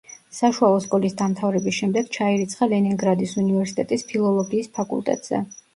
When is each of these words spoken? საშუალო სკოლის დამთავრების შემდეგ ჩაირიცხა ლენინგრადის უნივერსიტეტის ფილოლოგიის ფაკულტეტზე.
საშუალო 0.35 0.79
სკოლის 0.85 1.15
დამთავრების 1.19 1.77
შემდეგ 1.81 2.09
ჩაირიცხა 2.19 2.71
ლენინგრადის 2.73 3.39
უნივერსიტეტის 3.47 4.09
ფილოლოგიის 4.13 4.77
ფაკულტეტზე. 4.81 5.49